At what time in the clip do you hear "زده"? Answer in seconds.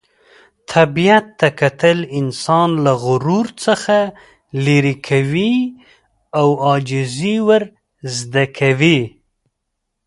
8.17-8.45